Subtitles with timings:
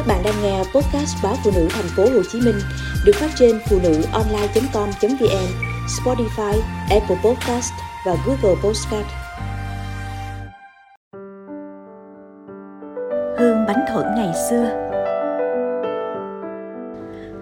[0.00, 2.54] Các bạn đang nghe podcast báo phụ nữ thành phố Hồ Chí Minh
[3.04, 5.46] được phát trên phụ nữ online.com.vn,
[5.86, 7.72] Spotify, Apple Podcast
[8.06, 9.06] và Google Podcast.
[13.38, 14.70] Hương bánh thuận ngày xưa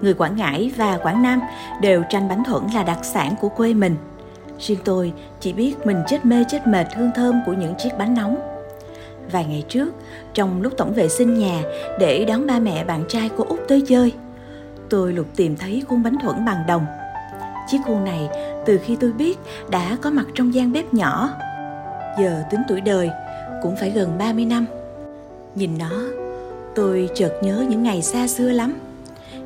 [0.03, 1.41] Người Quảng Ngãi và Quảng Nam
[1.81, 3.97] đều tranh bánh thuận là đặc sản của quê mình.
[4.59, 8.15] Riêng tôi chỉ biết mình chết mê chết mệt hương thơm của những chiếc bánh
[8.15, 8.58] nóng
[9.33, 9.95] vài ngày trước
[10.35, 11.63] trong lúc tổng vệ sinh nhà
[11.99, 14.12] để đón ba mẹ bạn trai của út tới chơi.
[14.91, 16.87] Tôi lục tìm thấy khuôn bánh thuẫn bằng đồng.
[17.69, 18.29] Chiếc khuôn này
[18.66, 19.38] từ khi tôi biết
[19.71, 21.30] đã có mặt trong gian bếp nhỏ.
[22.21, 23.11] Giờ tính tuổi đời
[23.62, 24.66] cũng phải gần 30 năm.
[25.55, 25.91] Nhìn nó
[26.74, 28.74] tôi chợt nhớ những ngày xa xưa lắm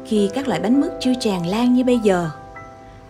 [0.05, 2.31] khi các loại bánh mứt chưa tràn lan như bây giờ.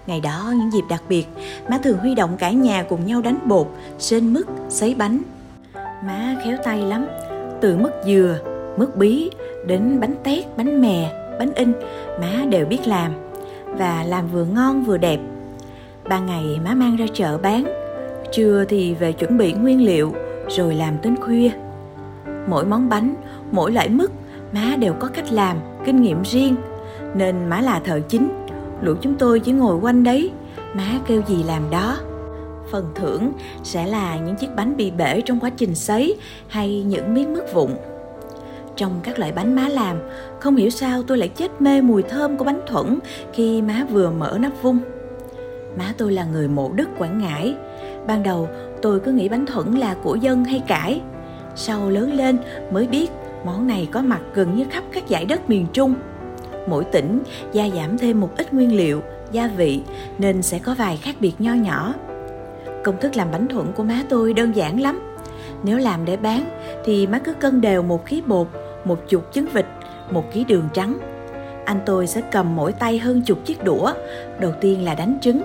[0.06, 1.26] Ngày đó những dịp đặc biệt,
[1.68, 3.68] má thường huy động cả nhà cùng nhau đánh bột,
[3.98, 5.22] sên mứt, sấy bánh.
[6.06, 7.06] Má khéo tay lắm,
[7.60, 8.38] từ mứt dừa,
[8.76, 9.30] mứt bí
[9.66, 11.72] đến bánh tét, bánh mè, bánh in,
[12.20, 13.12] má đều biết làm
[13.66, 15.20] và làm vừa ngon vừa đẹp.
[16.08, 17.64] Ban ngày má mang ra chợ bán,
[18.32, 20.12] trưa thì về chuẩn bị nguyên liệu
[20.48, 21.50] rồi làm đến khuya.
[22.46, 23.14] Mỗi món bánh,
[23.50, 24.10] mỗi loại mứt
[24.52, 26.56] má đều có cách làm, kinh nghiệm riêng
[27.14, 28.28] nên má là thợ chính.
[28.82, 30.30] Lũ chúng tôi chỉ ngồi quanh đấy,
[30.74, 31.96] má kêu gì làm đó
[32.72, 36.16] phần thưởng sẽ là những chiếc bánh bị bể trong quá trình sấy
[36.48, 37.70] hay những miếng mứt vụn.
[38.76, 39.96] Trong các loại bánh má làm,
[40.40, 42.98] không hiểu sao tôi lại chết mê mùi thơm của bánh thuẫn
[43.32, 44.78] khi má vừa mở nắp vung.
[45.78, 47.54] Má tôi là người mộ đức Quảng Ngãi.
[48.06, 48.48] Ban đầu
[48.82, 51.00] tôi cứ nghĩ bánh thuẫn là của dân hay cải.
[51.54, 52.38] Sau lớn lên
[52.72, 53.10] mới biết
[53.44, 55.94] món này có mặt gần như khắp các dải đất miền Trung.
[56.68, 59.82] Mỗi tỉnh gia giảm thêm một ít nguyên liệu, gia vị
[60.18, 61.94] nên sẽ có vài khác biệt nho nhỏ.
[62.84, 65.00] Công thức làm bánh thuận của má tôi đơn giản lắm.
[65.62, 66.44] Nếu làm để bán
[66.84, 68.48] thì má cứ cân đều một ký bột,
[68.84, 69.66] một chục trứng vịt,
[70.10, 70.98] một ký đường trắng.
[71.64, 73.92] Anh tôi sẽ cầm mỗi tay hơn chục chiếc đũa.
[74.40, 75.42] Đầu tiên là đánh trứng,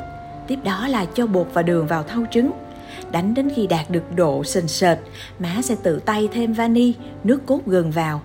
[0.48, 2.52] tiếp đó là cho bột và đường vào thau trứng.
[3.12, 4.98] Đánh đến khi đạt được độ sền sệt,
[5.40, 6.94] má sẽ tự tay thêm vani,
[7.24, 8.22] nước cốt gừng vào.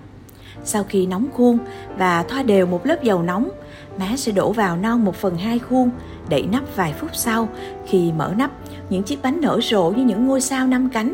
[0.63, 1.57] Sau khi nóng khuôn
[1.97, 3.49] và thoa đều một lớp dầu nóng,
[3.97, 5.89] má sẽ đổ vào non 1 phần 2 khuôn,
[6.29, 7.49] đậy nắp vài phút sau.
[7.87, 8.51] Khi mở nắp,
[8.93, 11.13] những chiếc bánh nở rộ như những ngôi sao năm cánh.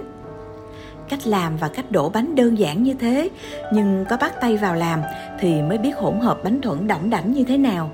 [1.09, 3.29] Cách làm và cách đổ bánh đơn giản như thế,
[3.73, 5.01] nhưng có bắt tay vào làm
[5.39, 7.91] thì mới biết hỗn hợp bánh thuận đỏng đảnh như thế nào.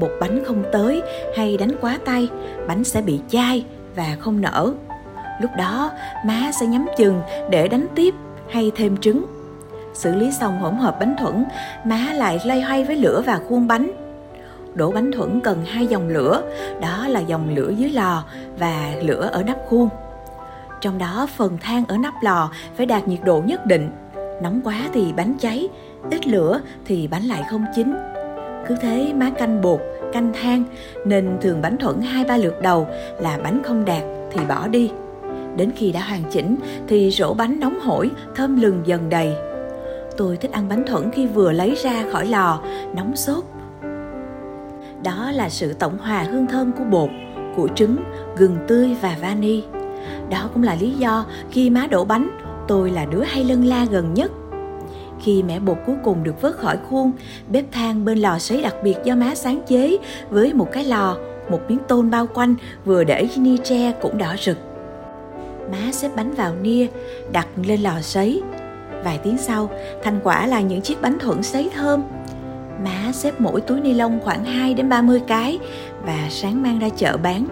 [0.00, 1.02] Bột bánh không tới
[1.36, 2.28] hay đánh quá tay,
[2.66, 3.64] bánh sẽ bị chai
[3.96, 4.72] và không nở.
[5.40, 5.90] Lúc đó,
[6.26, 7.20] má sẽ nhắm chừng
[7.50, 8.14] để đánh tiếp
[8.50, 9.24] hay thêm trứng.
[9.94, 11.44] Xử lý xong hỗn hợp bánh thuẫn,
[11.84, 14.07] má lại lay hoay với lửa và khuôn bánh
[14.74, 16.42] đổ bánh thuẫn cần hai dòng lửa,
[16.80, 18.24] đó là dòng lửa dưới lò
[18.58, 19.88] và lửa ở nắp khuôn.
[20.80, 23.90] Trong đó phần than ở nắp lò phải đạt nhiệt độ nhất định,
[24.42, 25.68] nóng quá thì bánh cháy,
[26.10, 27.94] ít lửa thì bánh lại không chín.
[28.68, 29.80] Cứ thế má canh bột,
[30.12, 30.64] canh than
[31.04, 32.86] nên thường bánh thuẫn hai ba lượt đầu
[33.20, 34.02] là bánh không đạt
[34.32, 34.90] thì bỏ đi.
[35.56, 36.56] Đến khi đã hoàn chỉnh
[36.88, 39.32] thì rổ bánh nóng hổi, thơm lừng dần đầy.
[40.16, 42.62] Tôi thích ăn bánh thuẫn khi vừa lấy ra khỏi lò,
[42.96, 43.44] nóng sốt
[45.08, 47.10] đó là sự tổng hòa hương thơm của bột,
[47.56, 47.96] của trứng,
[48.36, 49.62] gừng tươi và vani.
[50.30, 52.30] Đó cũng là lý do khi má đổ bánh,
[52.68, 54.32] tôi là đứa hay lân la gần nhất.
[55.20, 57.12] Khi mẻ bột cuối cùng được vớt khỏi khuôn,
[57.48, 59.98] bếp than bên lò sấy đặc biệt do má sáng chế
[60.30, 61.16] với một cái lò,
[61.50, 62.54] một miếng tôn bao quanh
[62.84, 64.58] vừa để ni tre cũng đỏ rực.
[65.72, 66.86] Má xếp bánh vào nia,
[67.32, 68.42] đặt lên lò sấy.
[69.04, 69.70] Vài tiếng sau,
[70.02, 72.02] thành quả là những chiếc bánh thuận sấy thơm,
[72.84, 75.58] Má xếp mỗi túi ni lông khoảng 2 đến 30 cái
[76.02, 77.46] và sáng mang ra chợ bán.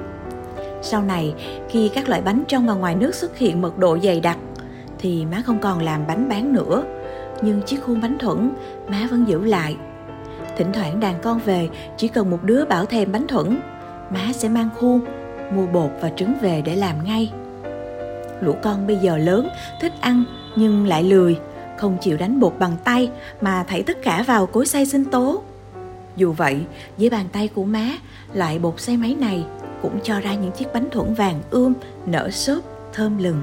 [0.83, 1.35] Sau này,
[1.69, 4.39] khi các loại bánh trong và ngoài nước xuất hiện mật độ dày đặc,
[4.99, 6.83] thì má không còn làm bánh bán nữa.
[7.43, 8.51] Nhưng chiếc khuôn bánh thuẫn,
[8.89, 9.77] má vẫn giữ lại.
[10.57, 13.59] Thỉnh thoảng đàn con về, chỉ cần một đứa bảo thèm bánh thuẫn,
[14.11, 15.01] má sẽ mang khuôn,
[15.53, 17.33] mua bột và trứng về để làm ngay.
[18.41, 19.49] Lũ con bây giờ lớn,
[19.81, 20.25] thích ăn
[20.57, 21.39] nhưng lại lười,
[21.79, 23.11] không chịu đánh bột bằng tay
[23.41, 25.43] mà thảy tất cả vào cối xay sinh tố.
[26.17, 26.65] Dù vậy,
[26.99, 27.89] với bàn tay của má,
[28.35, 29.45] loại bột xay máy này
[29.83, 31.73] cũng cho ra những chiếc bánh thuẫn vàng ươm,
[32.07, 32.63] nở xốp,
[32.93, 33.43] thơm lừng.